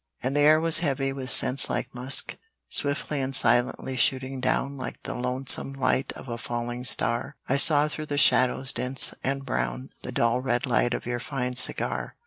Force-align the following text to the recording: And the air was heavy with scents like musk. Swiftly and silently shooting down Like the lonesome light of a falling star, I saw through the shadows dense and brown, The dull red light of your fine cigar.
And 0.23 0.35
the 0.35 0.39
air 0.39 0.59
was 0.59 0.79
heavy 0.79 1.13
with 1.13 1.29
scents 1.29 1.69
like 1.69 1.93
musk. 1.93 2.35
Swiftly 2.69 3.21
and 3.21 3.35
silently 3.35 3.95
shooting 3.95 4.39
down 4.41 4.75
Like 4.75 5.03
the 5.03 5.13
lonesome 5.13 5.73
light 5.73 6.11
of 6.13 6.27
a 6.27 6.39
falling 6.39 6.83
star, 6.85 7.35
I 7.47 7.57
saw 7.57 7.87
through 7.87 8.07
the 8.07 8.17
shadows 8.17 8.71
dense 8.73 9.13
and 9.23 9.45
brown, 9.45 9.91
The 10.01 10.11
dull 10.11 10.39
red 10.41 10.65
light 10.65 10.95
of 10.95 11.05
your 11.05 11.19
fine 11.19 11.53
cigar. 11.55 12.15